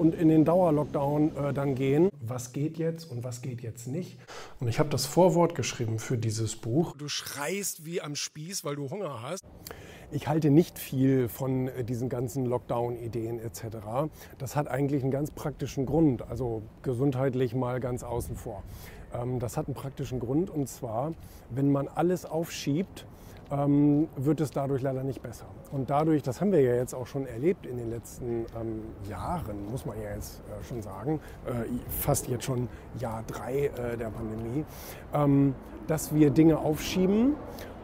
[0.00, 2.08] und in den Dauerlockdown äh, dann gehen.
[2.22, 4.18] Was geht jetzt und was geht jetzt nicht?
[4.58, 6.96] Und ich habe das Vorwort geschrieben für dieses Buch.
[6.96, 9.44] Du schreist wie am Spieß, weil du Hunger hast.
[10.12, 14.08] Ich halte nicht viel von äh, diesen ganzen Lockdown-Ideen etc.
[14.38, 18.64] Das hat eigentlich einen ganz praktischen Grund, also gesundheitlich mal ganz außen vor.
[19.14, 21.12] Ähm, das hat einen praktischen Grund und zwar,
[21.50, 23.06] wenn man alles aufschiebt,
[23.52, 25.46] ähm, wird es dadurch leider nicht besser.
[25.70, 29.70] Und dadurch, das haben wir ja jetzt auch schon erlebt in den letzten ähm, Jahren,
[29.70, 32.68] muss man ja jetzt äh, schon sagen, äh, fast jetzt schon
[32.98, 34.64] Jahr drei äh, der Pandemie,
[35.14, 35.54] ähm,
[35.86, 37.34] dass wir Dinge aufschieben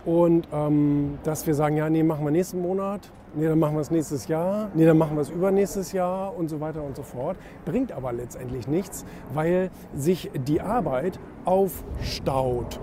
[0.06, 3.01] und ähm, dass wir sagen, ja, nee, machen wir nächsten Monat,
[3.35, 6.48] nee, dann machen wir es nächstes Jahr, nee, dann machen wir es übernächstes Jahr und
[6.48, 7.37] so weiter und so fort.
[7.65, 12.80] Bringt aber letztendlich nichts, weil sich die Arbeit aufstaut.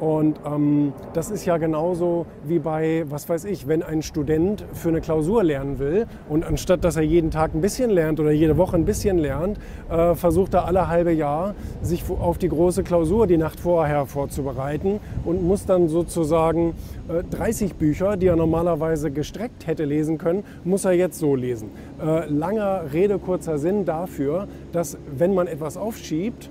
[0.00, 4.88] Und ähm, das ist ja genauso wie bei, was weiß ich, wenn ein Student für
[4.88, 8.56] eine Klausur lernen will und anstatt dass er jeden Tag ein bisschen lernt oder jede
[8.56, 9.58] Woche ein bisschen lernt,
[9.88, 14.98] äh, versucht er alle halbe Jahr sich auf die große Klausur die Nacht vorher vorzubereiten
[15.24, 16.74] und muss dann sozusagen
[17.08, 21.70] äh, 30 Bücher, die er normalerweise gestreckt hätte lesen können, muss er jetzt so lesen.
[22.02, 26.50] Äh, langer Rede, kurzer Sinn dafür, dass wenn man etwas aufschiebt,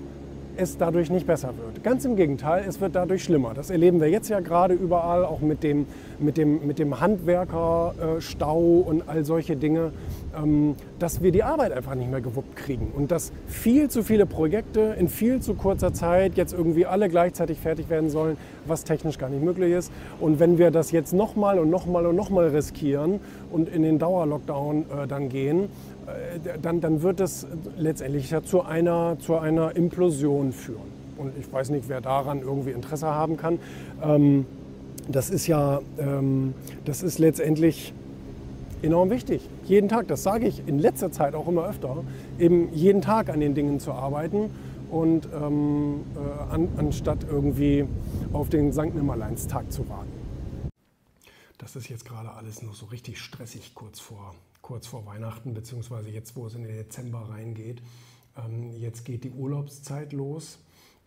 [0.56, 1.82] es dadurch nicht besser wird.
[1.82, 3.54] Ganz im Gegenteil, es wird dadurch schlimmer.
[3.54, 5.86] Das erleben wir jetzt ja gerade überall, auch mit dem,
[6.18, 9.92] mit dem, mit dem Handwerkerstau und all solche Dinge,
[10.36, 14.26] ähm, dass wir die Arbeit einfach nicht mehr gewuppt kriegen und dass viel zu viele
[14.26, 19.18] Projekte in viel zu kurzer Zeit jetzt irgendwie alle gleichzeitig fertig werden sollen, was technisch
[19.18, 19.92] gar nicht möglich ist.
[20.20, 24.82] Und wenn wir das jetzt nochmal und nochmal und nochmal riskieren und in den Dauerlockdown
[24.82, 25.66] äh, dann gehen, äh,
[26.62, 30.92] dann, dann wird es letztendlich ja zu einer, zu einer Implosion führen.
[31.16, 33.58] Und ich weiß nicht, wer daran irgendwie Interesse haben kann.
[34.02, 34.46] Ähm,
[35.08, 37.92] das ist ja, ähm, das ist letztendlich
[38.82, 39.48] enorm wichtig.
[39.64, 42.04] Jeden Tag, das sage ich in letzter Zeit auch immer öfter,
[42.38, 44.50] eben jeden Tag an den Dingen zu arbeiten
[44.90, 47.84] und ähm, äh, an, anstatt irgendwie
[48.32, 48.94] auf den St.
[48.94, 50.12] Nimmerleinstag zu warten.
[51.58, 54.34] Das ist jetzt gerade alles noch so richtig stressig kurz vor
[54.64, 57.82] kurz vor Weihnachten, beziehungsweise jetzt, wo es in den Dezember reingeht.
[58.34, 60.58] Ähm, jetzt geht die Urlaubszeit los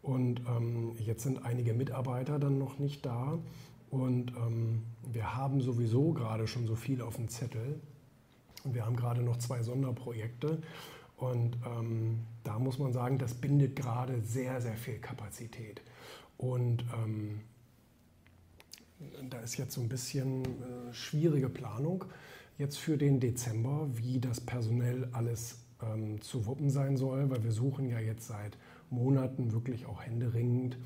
[0.04, 3.40] und ähm, jetzt sind einige Mitarbeiter dann noch nicht da.
[3.90, 7.82] Und ähm, wir haben sowieso gerade schon so viel auf dem Zettel.
[8.64, 10.62] Und wir haben gerade noch zwei Sonderprojekte.
[11.16, 15.82] Und ähm, da muss man sagen, das bindet gerade sehr, sehr viel Kapazität.
[16.38, 17.42] Und ähm,
[19.32, 22.06] da ist jetzt so ein bisschen äh, schwierige Planung
[22.58, 27.52] jetzt für den Dezember, wie das personell alles ähm, zu wuppen sein soll, weil wir
[27.52, 28.58] suchen ja jetzt seit
[28.90, 30.78] Monaten wirklich auch händeringend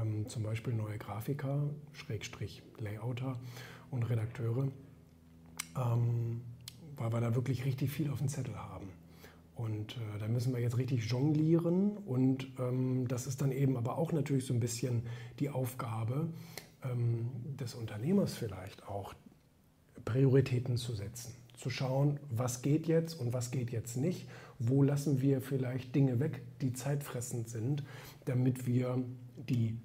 [0.00, 3.38] ähm, zum Beispiel neue Grafiker, Schrägstrich Layouter
[3.90, 4.68] und Redakteure,
[5.76, 6.40] ähm,
[6.96, 8.88] weil wir da wirklich richtig viel auf dem Zettel haben.
[9.54, 13.96] Und äh, da müssen wir jetzt richtig jonglieren und ähm, das ist dann eben aber
[13.96, 15.02] auch natürlich so ein bisschen
[15.40, 16.28] die Aufgabe
[16.84, 19.14] ähm, des Unternehmers vielleicht auch,
[20.06, 24.26] Prioritäten zu setzen, zu schauen, was geht jetzt und was geht jetzt nicht,
[24.58, 27.82] wo lassen wir vielleicht Dinge weg, die zeitfressend sind,
[28.24, 29.02] damit wir
[29.48, 29.76] die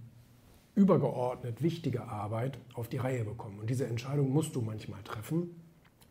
[0.75, 3.59] übergeordnet wichtige Arbeit auf die Reihe bekommen.
[3.59, 5.49] Und diese Entscheidung musst du manchmal treffen.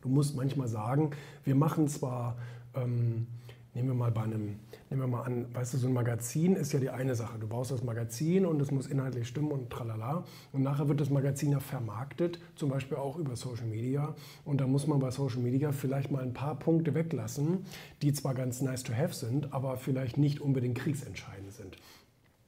[0.02, 1.12] Du musst manchmal sagen,
[1.44, 2.36] wir machen zwar
[2.74, 3.26] ähm,
[3.72, 4.58] Nehmen wir mal bei einem,
[4.88, 7.38] nehmen wir mal an, weißt du, so ein Magazin ist ja die eine Sache.
[7.38, 10.24] Du baust das Magazin und es muss inhaltlich stimmen und tralala.
[10.52, 14.16] Und nachher wird das Magazin ja vermarktet, zum Beispiel auch über Social Media.
[14.44, 17.64] Und da muss man bei Social Media vielleicht mal ein paar Punkte weglassen,
[18.02, 21.76] die zwar ganz nice to have sind, aber vielleicht nicht unbedingt kriegsentscheidend sind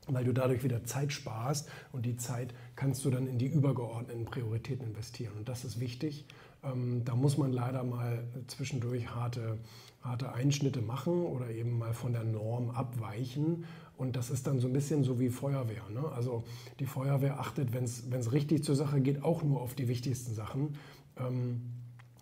[0.09, 4.25] weil du dadurch wieder Zeit sparst und die Zeit kannst du dann in die übergeordneten
[4.25, 5.33] Prioritäten investieren.
[5.39, 6.25] Und das ist wichtig.
[6.63, 9.59] Ähm, da muss man leider mal zwischendurch harte,
[10.01, 13.65] harte Einschnitte machen oder eben mal von der Norm abweichen.
[13.97, 15.83] Und das ist dann so ein bisschen so wie Feuerwehr.
[15.93, 16.05] Ne?
[16.15, 16.45] Also
[16.81, 20.77] die Feuerwehr achtet, wenn es richtig zur Sache geht, auch nur auf die wichtigsten Sachen.
[21.19, 21.61] Ähm,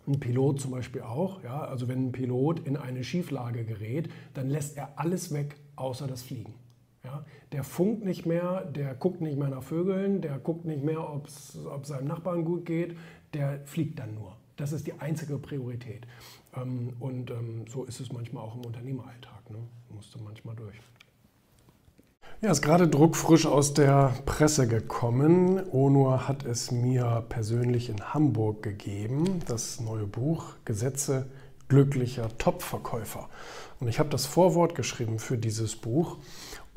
[0.07, 1.43] ein Pilot zum Beispiel auch.
[1.43, 1.61] Ja?
[1.61, 6.23] Also wenn ein Pilot in eine Schieflage gerät, dann lässt er alles weg, außer das
[6.23, 6.55] Fliegen.
[7.05, 7.25] Ja?
[7.53, 11.27] Der funkt nicht mehr, der guckt nicht mehr nach Vögeln, der guckt nicht mehr, ob
[11.27, 12.97] es seinem Nachbarn gut geht,
[13.35, 14.37] der fliegt dann nur.
[14.57, 16.07] Das ist die einzige Priorität.
[16.55, 19.51] Ähm, und ähm, so ist es manchmal auch im Unternehmeralltag.
[19.51, 19.59] Ne?
[19.95, 20.77] Musst manchmal durch.
[22.43, 25.63] Ja, ist gerade druckfrisch aus der Presse gekommen.
[25.73, 31.27] Onur hat es mir persönlich in Hamburg gegeben, das neue Buch Gesetze
[31.69, 33.29] glücklicher Topverkäufer.
[33.79, 36.19] Und ich habe das Vorwort geschrieben für dieses Buch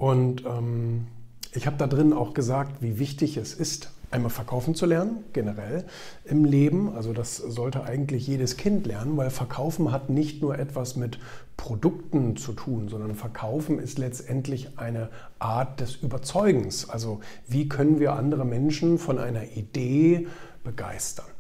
[0.04, 1.08] und ähm,
[1.54, 5.86] ich habe da drin auch gesagt, wie wichtig es ist, Einmal verkaufen zu lernen, generell
[6.24, 6.94] im Leben.
[6.94, 11.18] Also das sollte eigentlich jedes Kind lernen, weil Verkaufen hat nicht nur etwas mit
[11.58, 15.10] Produkten zu tun, sondern Verkaufen ist letztendlich eine
[15.40, 16.88] Art des Überzeugens.
[16.88, 20.28] Also wie können wir andere Menschen von einer Idee
[20.64, 21.33] begeistern?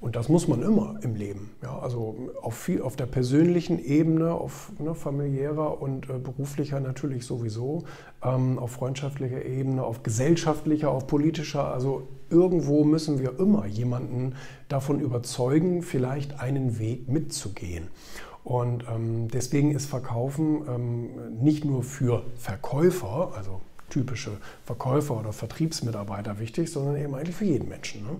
[0.00, 1.50] Und das muss man immer im Leben.
[1.62, 7.24] Ja, also auf, viel, auf der persönlichen Ebene, auf ne, familiärer und äh, beruflicher natürlich
[7.24, 7.84] sowieso,
[8.22, 11.72] ähm, auf freundschaftlicher Ebene, auf gesellschaftlicher, auf politischer.
[11.72, 14.34] Also irgendwo müssen wir immer jemanden
[14.68, 17.88] davon überzeugen, vielleicht einen Weg mitzugehen.
[18.44, 24.32] Und ähm, deswegen ist Verkaufen ähm, nicht nur für Verkäufer, also typische
[24.64, 28.02] Verkäufer oder Vertriebsmitarbeiter wichtig, sondern eben eigentlich für jeden Menschen.
[28.02, 28.16] Ne?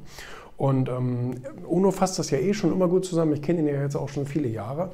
[0.56, 3.32] Und ähm, UNO fasst das ja eh schon immer gut zusammen.
[3.34, 4.90] Ich kenne ihn ja jetzt auch schon viele Jahre.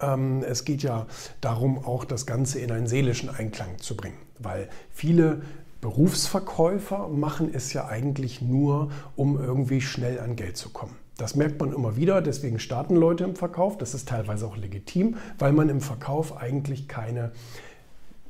[0.00, 1.06] Ähm, es geht ja
[1.40, 5.42] darum, auch das Ganze in einen seelischen Einklang zu bringen, weil viele
[5.80, 10.94] Berufsverkäufer machen es ja eigentlich nur, um irgendwie schnell an Geld zu kommen.
[11.16, 13.76] Das merkt man immer wieder, deswegen starten Leute im Verkauf.
[13.76, 17.32] Das ist teilweise auch legitim, weil man im Verkauf eigentlich keine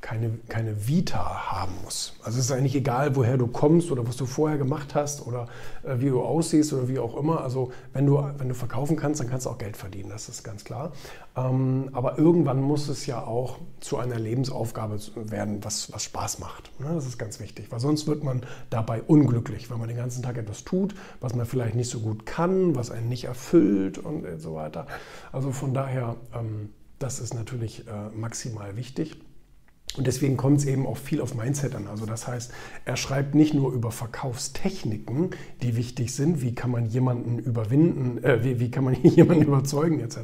[0.00, 2.14] keine, keine Vita haben muss.
[2.22, 5.46] Also es ist eigentlich egal, woher du kommst oder was du vorher gemacht hast oder
[5.82, 7.42] äh, wie du aussiehst oder wie auch immer.
[7.42, 10.42] Also wenn du, wenn du verkaufen kannst, dann kannst du auch Geld verdienen, das ist
[10.42, 10.92] ganz klar.
[11.36, 16.70] Ähm, aber irgendwann muss es ja auch zu einer Lebensaufgabe werden, was, was Spaß macht.
[16.80, 16.88] Ne?
[16.94, 20.38] Das ist ganz wichtig, weil sonst wird man dabei unglücklich, wenn man den ganzen Tag
[20.38, 24.54] etwas tut, was man vielleicht nicht so gut kann, was einen nicht erfüllt und so
[24.54, 24.86] weiter.
[25.30, 29.16] Also von daher, ähm, das ist natürlich äh, maximal wichtig.
[29.96, 31.88] Und deswegen kommt es eben auch viel auf Mindset an.
[31.88, 32.52] Also das heißt,
[32.84, 35.30] er schreibt nicht nur über Verkaufstechniken,
[35.62, 39.98] die wichtig sind, wie kann man jemanden überwinden, äh, wie, wie, kann man jemanden überzeugen
[40.00, 40.20] etc.,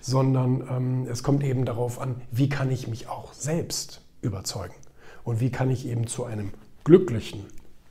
[0.00, 4.74] sondern ähm, es kommt eben darauf an, wie kann ich mich auch selbst überzeugen
[5.22, 6.50] und wie kann ich eben zu einem
[6.82, 7.44] glücklichen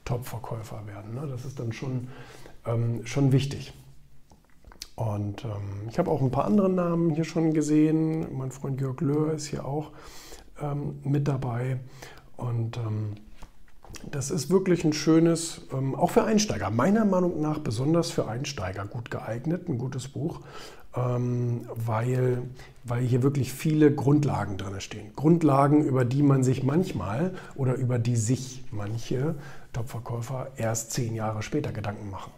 [0.03, 1.15] Top-Verkäufer werden.
[1.15, 1.27] Ne?
[1.29, 2.09] Das ist dann schon,
[2.65, 3.73] ähm, schon wichtig.
[4.95, 8.37] Und ähm, ich habe auch ein paar andere Namen hier schon gesehen.
[8.37, 9.91] Mein Freund Jörg Löhr ist hier auch
[10.61, 11.79] ähm, mit dabei.
[12.37, 13.15] Und ähm,
[14.11, 18.85] das ist wirklich ein schönes, ähm, auch für Einsteiger, meiner Meinung nach besonders für Einsteiger
[18.85, 20.41] gut geeignet, ein gutes Buch,
[20.95, 22.43] ähm, weil,
[22.83, 25.13] weil hier wirklich viele Grundlagen drin stehen.
[25.15, 29.35] Grundlagen, über die man sich manchmal oder über die sich manche
[29.73, 32.31] Topverkäufer erst zehn Jahre später Gedanken machen.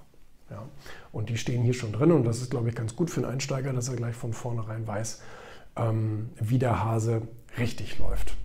[0.49, 0.63] Ja.
[1.11, 3.31] Und die stehen hier schon drin und das ist, glaube ich, ganz gut für einen
[3.31, 5.21] Einsteiger, dass er gleich von vornherein weiß,
[5.77, 7.21] ähm, wie der Hase
[7.57, 8.35] richtig läuft.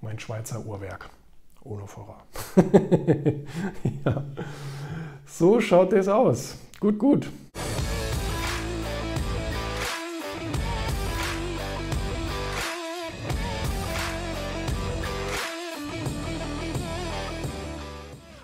[0.00, 1.10] Mein Schweizer Uhrwerk.
[1.62, 2.24] Ohne Vorrat.
[4.04, 4.24] ja.
[5.26, 6.56] So schaut es aus.
[6.78, 7.26] Gut, gut.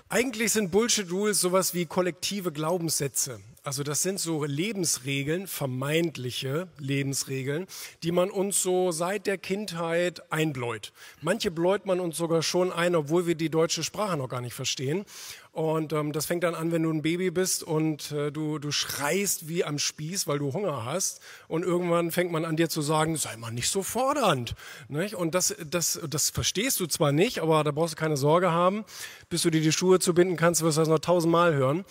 [0.09, 3.39] Eigentlich sind Bullshit Rules sowas wie kollektive Glaubenssätze.
[3.65, 7.65] Also das sind so Lebensregeln, vermeintliche Lebensregeln,
[8.03, 10.91] die man uns so seit der Kindheit einbläut.
[11.21, 14.53] Manche bläut man uns sogar schon ein, obwohl wir die deutsche Sprache noch gar nicht
[14.53, 15.05] verstehen.
[15.53, 18.71] Und ähm, das fängt dann an, wenn du ein Baby bist und äh, du, du
[18.71, 21.21] schreist wie am Spieß, weil du Hunger hast.
[21.47, 24.55] Und irgendwann fängt man an dir zu sagen, sei mal nicht so fordernd.
[24.89, 25.15] Nicht?
[25.15, 28.83] Und das, das, das verstehst du zwar nicht, aber da brauchst du keine Sorge haben.
[29.29, 31.85] Bis du dir die Schuhe zubinden kannst, wirst du das noch tausendmal hören.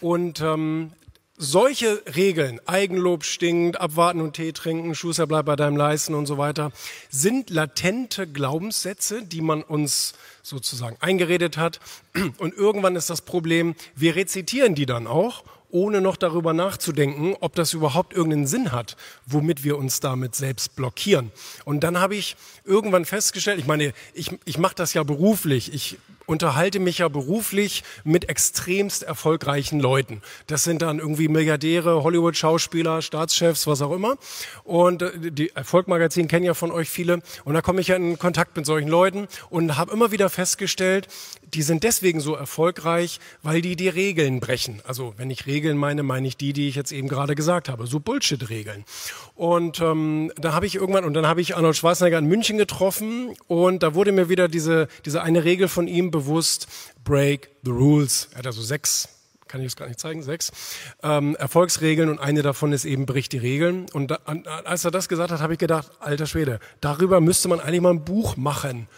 [0.00, 0.92] Und ähm,
[1.38, 6.36] solche Regeln, Eigenlob stinkt, abwarten und Tee trinken, Schuster bleibt bei deinem Leisten und so
[6.36, 6.72] weiter,
[7.08, 11.80] sind latente Glaubenssätze, die man uns sozusagen eingeredet hat.
[12.38, 17.54] Und irgendwann ist das Problem, wir rezitieren die dann auch ohne noch darüber nachzudenken, ob
[17.54, 21.30] das überhaupt irgendeinen Sinn hat, womit wir uns damit selbst blockieren.
[21.66, 25.98] Und dann habe ich irgendwann festgestellt, ich meine, ich, ich mache das ja beruflich, ich
[26.28, 30.20] unterhalte mich ja beruflich mit extremst erfolgreichen Leuten.
[30.46, 34.16] Das sind dann irgendwie Milliardäre, Hollywood-Schauspieler, Staatschefs, was auch immer.
[34.62, 37.20] Und äh, die Erfolgmagazin kennen ja von euch viele.
[37.44, 41.08] Und da komme ich ja in Kontakt mit solchen Leuten und habe immer wieder festgestellt,
[41.54, 44.82] die sind deswegen so erfolgreich, weil die die Regeln brechen.
[44.86, 47.86] Also wenn ich Regeln meine, meine ich die, die ich jetzt eben gerade gesagt habe.
[47.86, 48.84] So Bullshit-Regeln.
[49.34, 53.34] Und ähm, da habe ich irgendwann, und dann habe ich Arnold Schwarzenegger in München getroffen
[53.46, 56.66] und da wurde mir wieder diese, diese eine Regel von ihm bewusst,
[57.04, 58.28] break the rules.
[58.32, 59.08] Er hat also sechs
[59.48, 60.52] kann ich es gar nicht zeigen, sechs
[61.02, 63.86] ähm, Erfolgsregeln und eine davon ist eben bricht die Regeln.
[63.92, 64.16] Und da,
[64.64, 67.94] als er das gesagt hat, habe ich gedacht, alter Schwede, darüber müsste man eigentlich mal
[67.94, 68.88] ein Buch machen.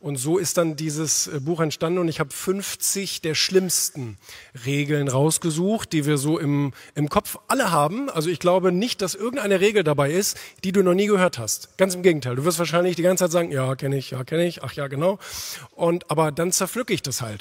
[0.00, 4.16] Und so ist dann dieses äh, Buch entstanden und ich habe 50 der schlimmsten
[4.64, 8.08] Regeln rausgesucht, die wir so im, im Kopf alle haben.
[8.08, 11.76] Also ich glaube nicht, dass irgendeine Regel dabei ist, die du noch nie gehört hast.
[11.78, 12.36] Ganz im Gegenteil.
[12.36, 14.86] Du wirst wahrscheinlich die ganze Zeit sagen, ja, kenne ich, ja, kenne ich, ach ja,
[14.86, 15.18] genau.
[15.72, 17.36] Und aber dann zerpflücke ich das halt.